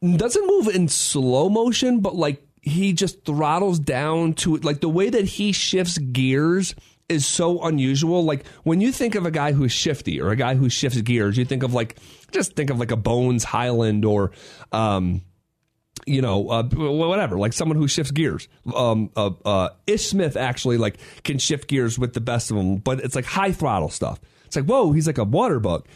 [0.02, 4.63] doesn't move in slow motion, but like he just throttles down to it.
[4.63, 6.76] Like the way that he shifts gears
[7.10, 8.23] is so unusual.
[8.23, 11.38] Like when you think of a guy who's shifty or a guy who shifts gears,
[11.38, 11.97] you think of like
[12.32, 14.32] just think of like a Bones Hyland or
[14.71, 15.21] um,
[16.05, 18.47] you know, uh, whatever, like someone who shifts gears.
[18.73, 22.77] Um, uh, uh, Ish Smith actually like can shift gears with the best of them,
[22.77, 24.19] but it's like high throttle stuff.
[24.45, 25.87] It's like, whoa, he's like a water bug.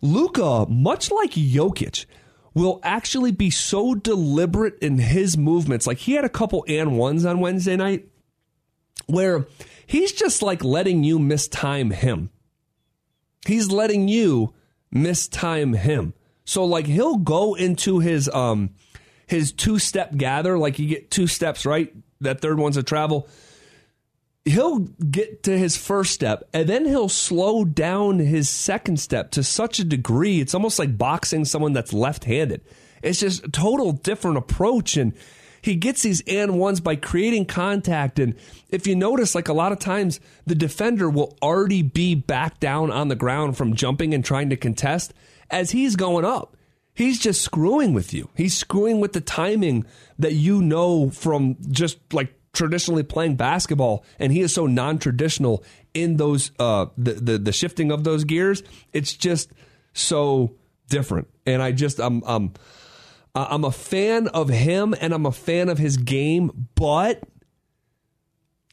[0.00, 2.06] Luka, much like Jokic,
[2.54, 5.86] will actually be so deliberate in his movements.
[5.86, 8.08] Like he had a couple and ones on Wednesday night
[9.06, 9.46] where
[9.86, 12.30] he's just like letting you mistime him.
[13.46, 14.54] He's letting you
[14.94, 16.14] mistime him.
[16.44, 18.70] So like he'll go into his um
[19.28, 23.28] his two step gather, like you get two steps right, that third one's a travel.
[24.44, 29.42] he'll get to his first step and then he'll slow down his second step to
[29.42, 30.40] such a degree.
[30.40, 32.62] It's almost like boxing someone that's left handed.
[33.02, 34.96] It's just a total different approach.
[34.96, 35.12] And
[35.60, 38.18] he gets these and ones by creating contact.
[38.18, 38.34] And
[38.70, 42.90] if you notice, like a lot of times, the defender will already be back down
[42.90, 45.12] on the ground from jumping and trying to contest
[45.50, 46.56] as he's going up.
[46.98, 48.28] He's just screwing with you.
[48.34, 49.86] He's screwing with the timing
[50.18, 55.62] that you know from just like traditionally playing basketball, and he is so non-traditional
[55.94, 58.64] in those uh, the, the the shifting of those gears.
[58.92, 59.52] It's just
[59.92, 60.56] so
[60.88, 62.54] different, and I just I'm I'm
[63.32, 67.22] I'm a fan of him, and I'm a fan of his game, but.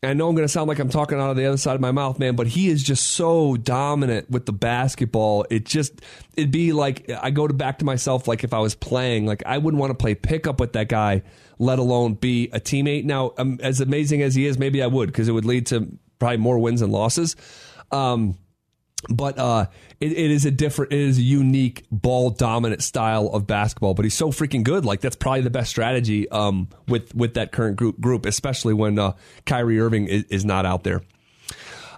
[0.06, 1.82] I know I'm going to sound like I'm talking out of the other side of
[1.82, 5.46] my mouth, man, but he is just so dominant with the basketball.
[5.50, 6.02] It just,
[6.36, 9.44] it'd be like, I go to back to myself, like if I was playing, like
[9.46, 11.24] I wouldn't want to play pickup with that guy
[11.60, 13.06] let alone be a teammate.
[13.06, 15.98] Now, um, as amazing as he is, maybe I would because it would lead to
[16.20, 17.36] probably more wins and losses.
[17.91, 18.38] Um,
[19.10, 19.68] but uh,
[20.00, 23.94] it, it is a different, it is a unique ball dominant style of basketball.
[23.94, 24.86] But he's so freaking good.
[24.86, 28.98] Like that's probably the best strategy um, with with that current group, group especially when
[29.00, 29.13] uh,
[29.46, 31.02] Kyrie Irving is, is not out there.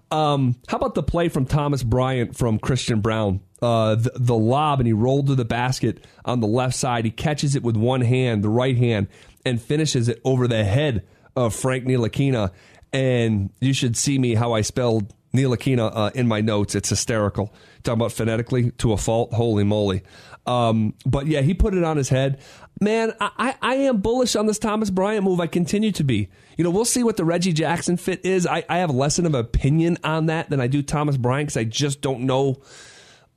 [0.10, 3.41] Um, how about the play from Thomas Bryant from Christian Braun?
[3.62, 7.04] Uh, the, the, lob and he rolled to the basket on the left side.
[7.06, 9.08] He catches it with one hand, the right hand,
[9.46, 12.52] and finishes it over the head of Frank Ntilikina.
[12.93, 16.76] And you should see me how I spelled Ntilikina uh, in my notes.
[16.76, 17.54] It's hysterical.
[17.84, 19.34] Talking about phonetically to a fault.
[19.34, 20.04] Holy moly.
[20.45, 22.41] Um, but yeah, he put it on his head.
[22.80, 25.39] Man, I, I am bullish on this Thomas Bryant move.
[25.39, 26.30] I continue to be.
[26.58, 28.47] You know, we'll see what the Reggie Jackson fit is.
[28.47, 31.58] I, I have less of an opinion on that than I do Thomas Bryant because
[31.58, 32.62] I just don't know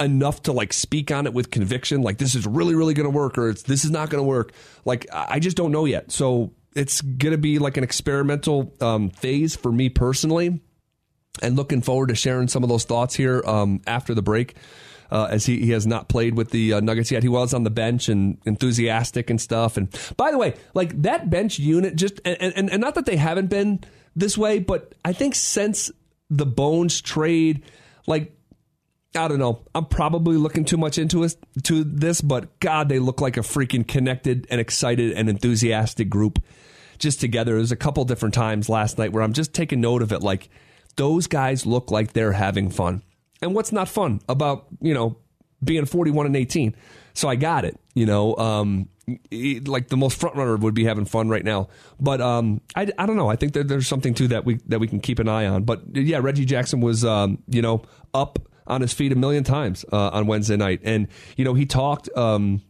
[0.01, 3.15] enough to like speak on it with conviction like this is really really going to
[3.15, 4.53] work or it's this is not going to work
[4.87, 9.11] like i just don't know yet so it's going to be like an experimental um,
[9.11, 10.59] phase for me personally
[11.43, 14.55] and looking forward to sharing some of those thoughts here um, after the break
[15.11, 17.23] uh, as he, he has not played with the uh, Nuggets yet.
[17.23, 19.77] He was on the bench and enthusiastic and stuff.
[19.77, 23.17] And by the way, like that bench unit, just and, and, and not that they
[23.17, 23.81] haven't been
[24.15, 25.91] this way, but I think since
[26.29, 27.65] the Bones trade,
[28.07, 28.37] like
[29.17, 29.65] I don't know.
[29.75, 33.41] I'm probably looking too much into it, to this, but God, they look like a
[33.41, 36.41] freaking connected and excited and enthusiastic group
[36.99, 37.57] just together.
[37.57, 40.23] There's a couple different times last night where I'm just taking note of it.
[40.23, 40.49] Like
[40.97, 43.03] those guys look like they're having fun.
[43.43, 45.17] And what's not fun about, you know,
[45.63, 46.75] being 41 and 18?
[47.15, 48.89] So I got it, you know, um,
[49.67, 51.69] like the most front runner would be having fun right now.
[51.99, 53.29] But um, I, I don't know.
[53.29, 55.65] I think that there's something too that we that we can keep an eye on.
[55.65, 57.83] But yeah, Reggie Jackson was um, you know
[58.15, 58.39] up
[58.71, 60.81] on his feet a million times uh, on Wednesday night.
[60.85, 62.63] And, you know, he talked um,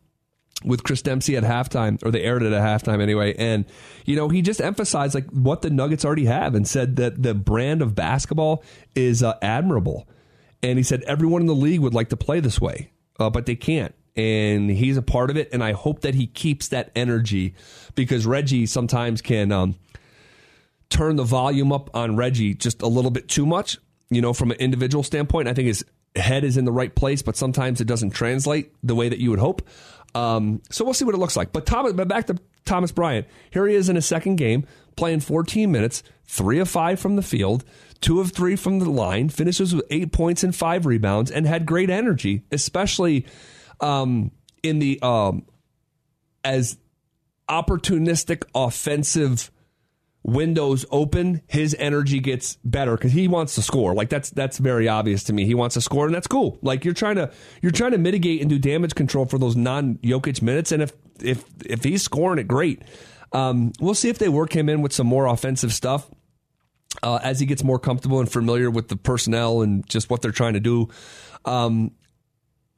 [0.65, 3.35] with Chris Dempsey at halftime, or they aired it at halftime anyway.
[3.39, 3.65] And,
[4.05, 7.35] you know, he just emphasized like what the Nuggets already have and said that the
[7.35, 8.63] brand of basketball
[8.95, 10.09] is uh, admirable.
[10.63, 13.47] And he said everyone in the league would like to play this way, uh, but
[13.47, 13.95] they can't.
[14.17, 15.49] And he's a part of it.
[15.53, 17.55] And I hope that he keeps that energy
[17.95, 19.77] because Reggie sometimes can um,
[20.91, 23.79] turn the volume up on Reggie just a little bit too much
[24.11, 25.49] you know, from an individual standpoint.
[25.49, 25.85] I think his
[26.17, 29.31] head is in the right place, but sometimes it doesn't translate the way that you
[29.31, 29.63] would hope.
[30.15, 31.53] Um, so we'll see what it looks like.
[31.53, 33.27] But Thomas, but back to Thomas Bryant.
[33.51, 37.23] Here he is in his second game, playing 14 minutes, three of five from the
[37.23, 37.65] field,
[38.01, 41.67] two of three from the line, finishes with eight points and five rebounds, and had
[41.67, 43.27] great energy, especially
[43.81, 44.31] um,
[44.63, 45.47] in the um,
[46.45, 46.79] as
[47.49, 49.51] opportunistic offensive
[50.23, 53.95] windows open, his energy gets better because he wants to score.
[53.95, 55.45] Like that's that's very obvious to me.
[55.45, 56.59] He wants to score, and that's cool.
[56.63, 57.31] Like you're trying to
[57.63, 60.93] you're trying to mitigate and do damage control for those non Jokic minutes, and if
[61.21, 62.83] if if he's scoring it, great.
[63.33, 66.11] Um, we'll see if they work him in with some more offensive stuff.
[67.05, 70.33] Uh, as he gets more comfortable and familiar with the personnel and just what they're
[70.33, 70.89] trying to do,
[71.45, 71.93] um,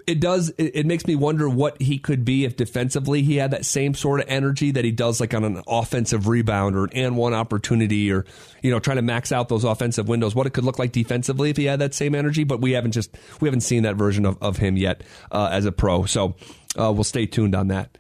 [0.06, 3.50] it does it, it, makes me wonder what he could be if defensively he had
[3.50, 6.90] that same sort of energy that he does like on an offensive rebound or an
[6.94, 8.24] and one opportunity or
[8.62, 11.50] you know trying to max out those offensive windows what it could look like defensively
[11.50, 14.24] if he had that same energy but we haven't just we haven't seen that version
[14.24, 16.04] of, of him yet uh, as a pro.
[16.04, 16.34] So
[16.78, 17.96] uh, we'll stay tuned on that.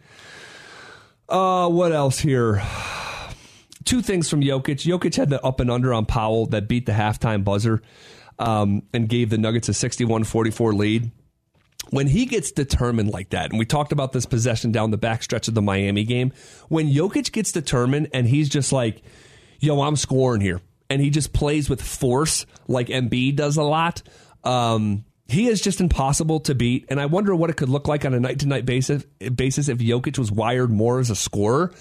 [1.28, 2.62] Uh, what else here?
[3.84, 4.86] Two things from Jokic.
[4.86, 7.82] Jokic had the up and under on Powell that beat the halftime buzzer
[8.38, 11.10] um, and gave the Nuggets a 61-44 lead
[11.92, 15.46] when he gets determined like that, and we talked about this possession down the backstretch
[15.46, 16.32] of the Miami game,
[16.70, 19.02] when Jokic gets determined and he's just like,
[19.60, 24.00] yo, I'm scoring here, and he just plays with force like Embiid does a lot,
[24.42, 26.86] um, he is just impossible to beat.
[26.88, 29.68] And I wonder what it could look like on a night to night basis basis
[29.68, 31.74] if Jokic was wired more as a scorer.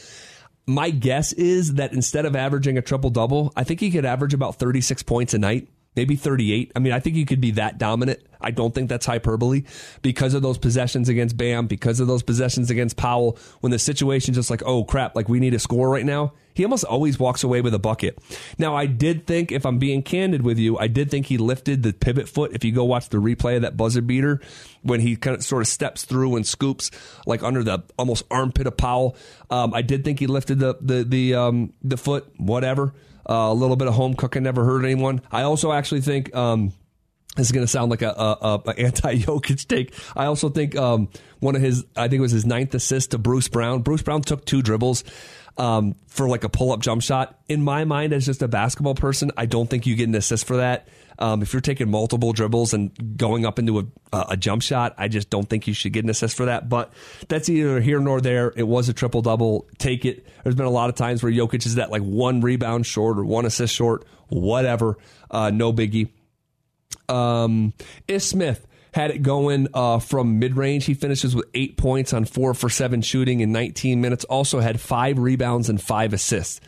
[0.67, 4.33] my guess is that instead of averaging a triple double, I think he could average
[4.33, 6.71] about 36 points a night maybe 38.
[6.75, 8.19] I mean, I think he could be that dominant.
[8.39, 9.63] I don't think that's hyperbole
[10.01, 13.37] because of those possessions against Bam, because of those possessions against Powell.
[13.59, 16.63] When the situation's just like, oh crap, like we need a score right now, he
[16.63, 18.17] almost always walks away with a bucket.
[18.57, 21.83] Now, I did think, if I'm being candid with you, I did think he lifted
[21.83, 22.51] the pivot foot.
[22.53, 24.41] If you go watch the replay of that buzzer beater,
[24.81, 26.89] when he kind of sort of steps through and scoops
[27.25, 29.15] like under the almost armpit of Powell,
[29.49, 32.27] um, I did think he lifted the the the um, the foot.
[32.37, 32.93] Whatever.
[33.29, 35.21] Uh, a little bit of home cooking never hurt anyone.
[35.31, 36.35] I also actually think.
[36.35, 36.73] Um,
[37.37, 39.93] this is going to sound like a, a, a anti Jokic take.
[40.15, 43.17] I also think um, one of his, I think it was his ninth assist to
[43.17, 43.81] Bruce Brown.
[43.81, 45.03] Bruce Brown took two dribbles
[45.57, 47.39] um, for like a pull up jump shot.
[47.47, 50.45] In my mind, as just a basketball person, I don't think you get an assist
[50.45, 50.87] for that.
[51.19, 53.85] Um, if you're taking multiple dribbles and going up into a,
[54.29, 56.67] a, jump shot, I just don't think you should get an assist for that.
[56.67, 56.91] But
[57.27, 58.51] that's either here nor there.
[58.55, 59.67] It was a triple double.
[59.77, 60.25] Take it.
[60.43, 63.25] There's been a lot of times where Jokic is that like one rebound short or
[63.25, 64.97] one assist short, whatever.
[65.29, 66.09] Uh, no biggie.
[67.09, 67.73] Um,
[68.17, 70.85] Smith had it going uh, from mid range.
[70.85, 74.23] He finishes with eight points on four for seven shooting in 19 minutes.
[74.25, 76.59] Also had five rebounds and five assists.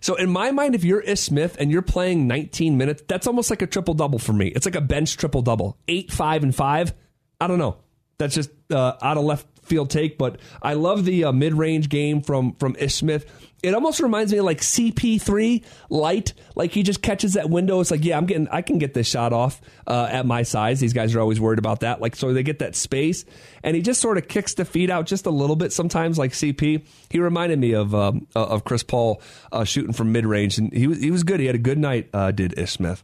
[0.00, 3.48] So in my mind, if you're Ish Smith and you're playing 19 minutes, that's almost
[3.48, 4.48] like a triple double for me.
[4.48, 6.92] It's like a bench triple double, eight, five, and five.
[7.40, 7.78] I don't know.
[8.18, 11.88] That's just uh, out of left field take, but I love the uh, mid range
[11.88, 13.53] game from from Ish Smith.
[13.64, 16.34] It almost reminds me of like CP3 light.
[16.54, 17.80] Like he just catches that window.
[17.80, 20.80] It's like, yeah, I'm getting, I can get this shot off uh, at my size.
[20.80, 22.00] These guys are always worried about that.
[22.00, 23.24] Like, so they get that space,
[23.62, 26.32] and he just sort of kicks the feet out just a little bit sometimes, like
[26.32, 26.86] CP.
[27.08, 30.72] He reminded me of um, uh, of Chris Paul uh, shooting from mid range, and
[30.72, 31.40] he was he was good.
[31.40, 32.10] He had a good night.
[32.12, 33.02] Uh, did Ish Smith.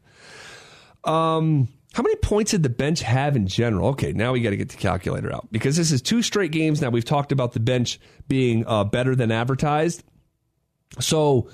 [1.05, 1.69] Um.
[1.93, 3.89] How many points did the bench have in general?
[3.89, 6.81] Okay, now we got to get the calculator out because this is two straight games.
[6.81, 10.05] Now we've talked about the bench being uh, better than advertised.
[10.99, 11.49] So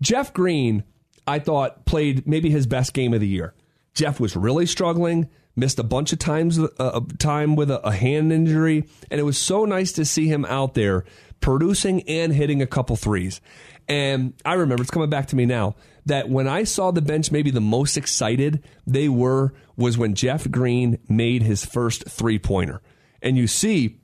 [0.00, 0.84] Jeff Green,
[1.26, 3.54] I thought played maybe his best game of the year.
[3.94, 8.32] Jeff was really struggling, missed a bunch of times uh, time with a, a hand
[8.32, 11.04] injury, and it was so nice to see him out there
[11.40, 13.40] producing and hitting a couple threes.
[13.88, 15.74] And I remember it's coming back to me now
[16.06, 20.50] that when I saw the bench, maybe the most excited they were was when Jeff
[20.50, 22.80] Green made his first three pointer.
[23.20, 24.00] And you see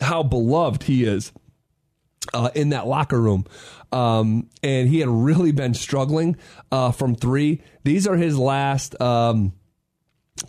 [0.00, 1.32] how beloved he is
[2.34, 3.46] uh, in that locker room.
[3.92, 6.36] Um, and he had really been struggling
[6.70, 7.62] uh, from three.
[7.84, 9.52] These are his last, um,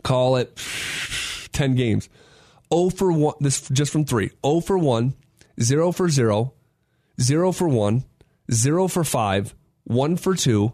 [0.03, 0.55] call it
[1.51, 2.09] 10 games.
[2.73, 4.31] 0 for 1, this just from three.
[4.45, 5.13] 0 for 1,
[5.61, 6.53] 0 for 0,
[7.21, 8.03] 0 for 1,
[8.51, 10.73] 0 for 5, 1 for 2,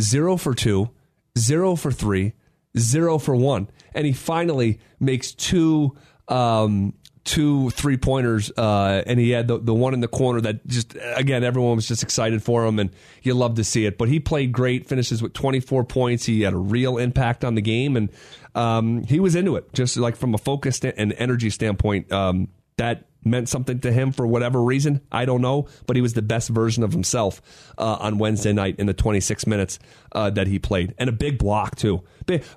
[0.00, 0.90] 0 for 2,
[1.38, 2.32] 0 for 3,
[2.78, 3.68] 0 for 1.
[3.94, 5.96] And he finally makes two
[6.28, 10.66] um, two three pointers, uh, and he had the, the one in the corner that
[10.66, 12.90] just, again, everyone was just excited for him, and
[13.22, 13.98] you love to see it.
[13.98, 16.24] But he played great, finishes with 24 points.
[16.24, 18.10] He had a real impact on the game, and
[18.54, 22.10] um, he was into it, just like from a focus and energy standpoint.
[22.10, 25.00] Um, that meant something to him for whatever reason.
[25.12, 27.40] I don't know, but he was the best version of himself
[27.78, 29.78] uh, on Wednesday night in the 26 minutes
[30.12, 32.02] uh, that he played, and a big block too.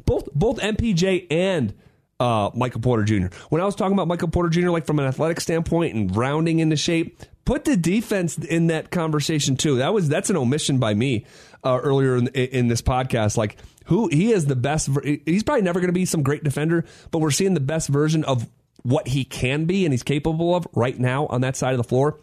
[0.05, 1.73] Both both MPJ and
[2.19, 3.27] uh, Michael Porter Jr.
[3.49, 6.59] When I was talking about Michael Porter Jr., like from an athletic standpoint and rounding
[6.59, 9.77] into shape, put the defense in that conversation too.
[9.77, 11.25] That was that's an omission by me
[11.63, 13.37] uh, earlier in, in this podcast.
[13.37, 14.89] Like who he is the best.
[15.03, 18.23] He's probably never going to be some great defender, but we're seeing the best version
[18.23, 18.47] of
[18.83, 21.83] what he can be and he's capable of right now on that side of the
[21.83, 22.19] floor.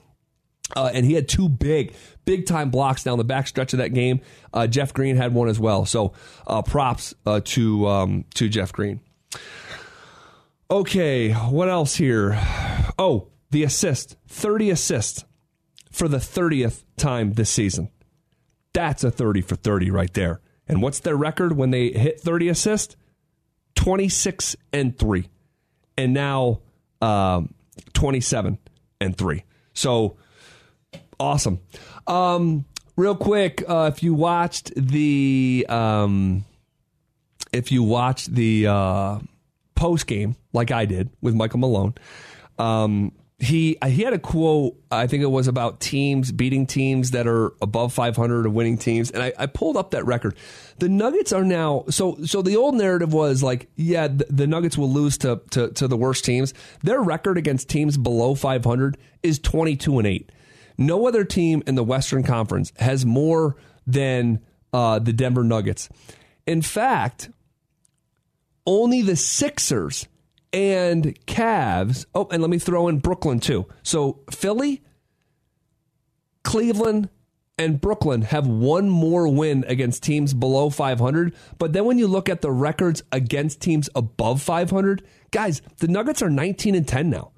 [0.75, 1.93] Uh, and he had two big,
[2.25, 4.21] big time blocks down the back stretch of that game.
[4.55, 5.85] Uh, Jeff Green had one as well.
[5.85, 6.13] So
[6.47, 9.01] uh, props uh, to um, to Jeff Green.
[10.73, 12.41] Okay, what else here?
[12.99, 15.23] Oh, the assist 30 assists
[15.91, 17.91] for the 30th time this season.
[18.73, 20.41] That's a 30 for 30 right there.
[20.67, 22.97] And what's their record when they hit 30 assists?
[23.75, 25.29] 26 and 3.
[25.99, 26.63] And now
[27.03, 27.53] um,
[27.93, 28.57] 27
[28.99, 29.45] and 3.
[29.75, 30.17] So
[31.21, 31.61] awesome.
[32.07, 32.65] Um,
[32.97, 36.47] real quick, uh, if you watched the um,
[37.53, 39.19] if you watched the uh,
[39.83, 41.95] post game, like I did with Michael Malone,
[42.57, 44.77] um, he he had a quote.
[44.93, 49.11] I think it was about teams beating teams that are above 500 or winning teams,
[49.11, 50.37] and I, I pulled up that record.
[50.79, 52.43] The Nuggets are now so so.
[52.43, 55.97] The old narrative was like, yeah, the, the Nuggets will lose to, to to the
[55.97, 56.55] worst teams.
[56.85, 60.31] Their record against teams below 500 is 22 and eight.
[60.79, 64.39] No other team in the Western Conference has more than
[64.73, 65.89] uh, the Denver Nuggets.
[66.47, 67.31] In fact,
[68.67, 70.07] only the Sixers
[70.53, 72.07] and Cavs.
[72.15, 73.67] Oh, and let me throw in Brooklyn too.
[73.83, 74.83] So Philly,
[76.45, 77.09] Cleveland
[77.59, 81.35] and Brooklyn have one more win against teams below 500.
[81.59, 86.23] But then when you look at the records against teams above 500, guys, the Nuggets
[86.23, 87.33] are 19 and 10 now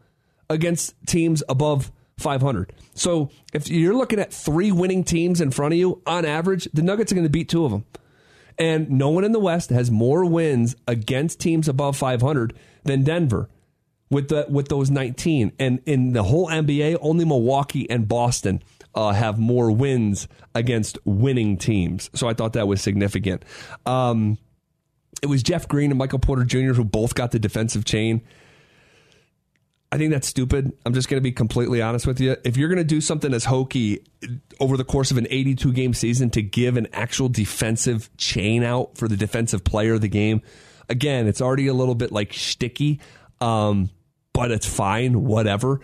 [0.49, 2.73] against teams above 500.
[2.95, 6.83] So if you're looking at three winning teams in front of you, on average, the
[6.83, 7.85] Nuggets are going to beat two of them.
[8.59, 13.49] And no one in the West has more wins against teams above 500 than Denver
[14.11, 15.53] with the with those 19.
[15.59, 18.63] And in the whole NBA, only Milwaukee and Boston
[18.95, 22.11] uh, have more wins against winning teams.
[22.15, 23.45] So I thought that was significant.
[23.87, 24.39] Um,
[25.23, 26.75] it was Jeff Green and Michael Porter Jr.
[26.75, 28.23] who both got the defensive chain.
[29.95, 30.73] I think that's stupid.
[30.85, 32.35] I'm just going to be completely honest with you.
[32.43, 34.05] If you're going to do something as hokey
[34.59, 38.99] over the course of an 82 game season to give an actual defensive chain out
[38.99, 40.43] for the defensive player of the game,
[40.89, 43.01] again, it's already a little bit like sticky,
[43.41, 43.89] um,
[44.33, 45.79] but it's fine, whatever.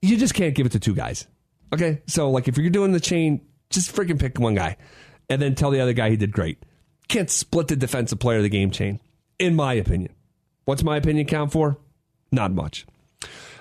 [0.00, 1.26] You just can't give it to two guys.
[1.72, 2.02] Okay.
[2.06, 4.76] So, like, if you're doing the chain, just freaking pick one guy
[5.28, 6.62] and then tell the other guy he did great.
[7.08, 9.00] Can't split the defensive player of the game chain,
[9.40, 10.12] in my opinion.
[10.66, 11.78] What's my opinion count for?
[12.30, 12.86] Not much.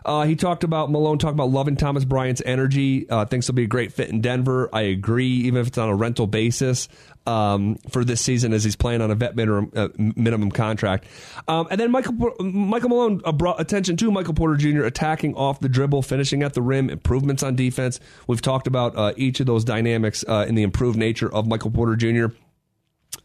[0.08, 3.10] Uh, he talked about Malone talked about loving Thomas Bryant's energy.
[3.10, 4.70] Uh, thinks he'll be a great fit in Denver.
[4.72, 6.88] I agree, even if it's on a rental basis
[7.26, 11.06] um, for this season, as he's playing on a vet minimum, uh, minimum contract.
[11.50, 14.84] Um, and then Michael Michael Malone uh, brought attention to Michael Porter Jr.
[14.84, 18.00] attacking off the dribble, finishing at the rim, improvements on defense.
[18.28, 21.72] We've talked about uh, each of those dynamics uh, in the improved nature of Michael
[21.72, 22.28] Porter Jr.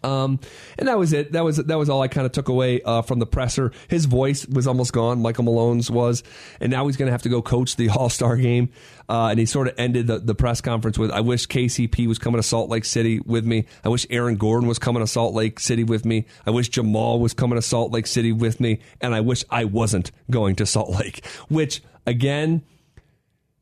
[0.05, 0.41] Um,
[0.79, 1.33] and that was it.
[1.33, 3.73] That was that was all I kind of took away uh, from the presser.
[3.89, 5.23] His voice was almost gone.
[5.23, 6.23] Michael Malone's was,
[6.61, 8.71] and now he's going to have to go coach the All Star game.
[9.09, 12.19] Uh, and he sort of ended the, the press conference with, "I wish KCP was
[12.19, 13.67] coming to Salt Lake City with me.
[13.85, 16.27] I wish Aaron Gordon was coming to Salt Lake City with me.
[16.47, 19.65] I wish Jamal was coming to Salt Lake City with me, and I wish I
[19.65, 22.63] wasn't going to Salt Lake." Which again,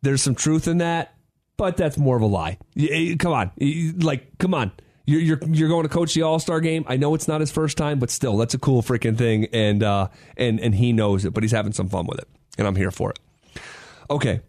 [0.02, 1.14] there's some truth in that,
[1.56, 2.58] but that's more of a lie.
[3.18, 3.50] Come on,
[3.98, 4.72] like come on
[5.10, 6.84] you're you're, you're going to coach the All Star game.
[6.86, 9.82] I know it's not his first time, but still, that's a cool freaking thing, and
[9.82, 12.76] uh, and and he knows it, but he's having some fun with it, and I'm
[12.76, 13.18] here for it.
[14.08, 14.40] Okay,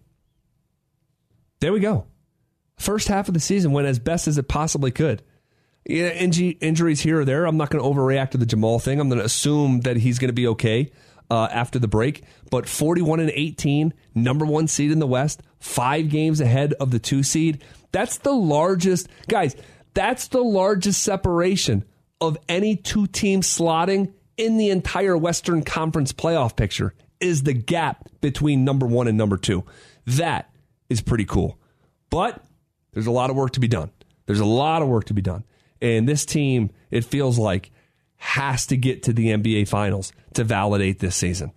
[1.59, 2.05] there we go.
[2.78, 5.24] First half of the season went as best as it possibly could.
[5.86, 7.45] Yeah, injuries here or there.
[7.45, 8.99] I'm not going to overreact to the Jamal thing.
[8.99, 10.91] I'm going to assume that he's going to be okay
[11.30, 12.24] uh, after the break.
[12.51, 16.99] But 41 and 18, number one seed in the West, five games ahead of the
[16.99, 17.64] two seed.
[17.91, 19.55] That's the largest, guys.
[19.93, 21.85] That's the largest separation
[22.19, 28.07] of any two team slotting in the entire Western Conference playoff picture is the gap
[28.21, 29.63] between number one and number two.
[30.05, 30.49] That
[30.89, 31.59] is pretty cool.
[32.09, 32.43] But
[32.93, 33.91] there's a lot of work to be done.
[34.25, 35.43] There's a lot of work to be done.
[35.81, 37.71] And this team, it feels like,
[38.17, 41.51] has to get to the NBA Finals to validate this season.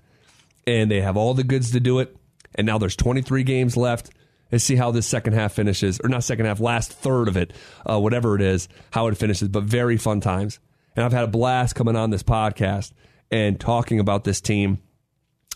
[0.66, 2.16] And they have all the goods to do it.
[2.55, 4.11] And now there's 23 games left
[4.55, 7.53] and see how this second half finishes, or not second half, last third of it,
[7.91, 9.49] uh, whatever it is, how it finishes.
[9.49, 10.61] But very fun times.
[10.95, 12.93] And I've had a blast coming on this podcast
[13.33, 14.79] and talking about this team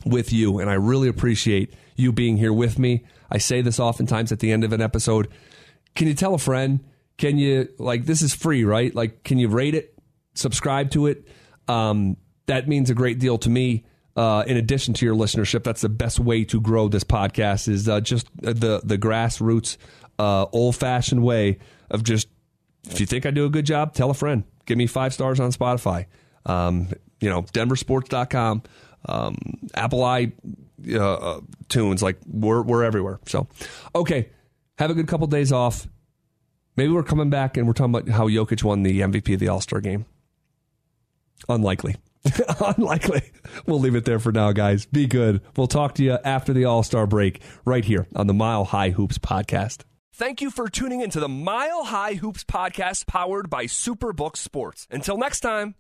[0.05, 0.59] with you.
[0.59, 3.05] And I really appreciate you being here with me.
[3.31, 5.29] I say this oftentimes at the end of an episode.
[5.95, 6.81] Can you tell a friend?
[7.19, 8.93] Can you, like, this is free, right?
[8.93, 9.97] Like, can you rate it,
[10.35, 11.29] subscribe to it?
[11.69, 13.85] Um, that means a great deal to me
[14.19, 17.69] uh, in addition to your listenership, that's the best way to grow this podcast.
[17.69, 19.77] Is uh, just the the grassroots,
[20.19, 21.59] uh, old fashioned way
[21.89, 22.27] of just
[22.89, 24.43] if you think I do a good job, tell a friend.
[24.67, 26.07] Give me five stars on Spotify.
[26.47, 26.89] Um,
[27.21, 28.63] you know, DenverSports.com,
[29.07, 29.37] um,
[29.75, 30.33] Apple i
[30.93, 32.03] uh, uh, tunes.
[32.03, 33.21] Like we're we're everywhere.
[33.27, 33.47] So,
[33.95, 34.31] okay,
[34.79, 35.87] have a good couple days off.
[36.75, 39.47] Maybe we're coming back and we're talking about how Jokic won the MVP of the
[39.47, 40.07] All Star game.
[41.49, 41.95] Unlikely.
[42.61, 43.23] Unlikely.
[43.67, 44.87] We'll leave it there for now, guys.
[44.87, 45.41] Be good.
[45.57, 48.91] We'll talk to you after the All Star break right here on the Mile High
[48.91, 49.83] Hoops podcast.
[50.13, 54.89] Thank you for tuning into the Mile High Hoops podcast powered by Superbook Sports.
[54.91, 55.77] Until next time.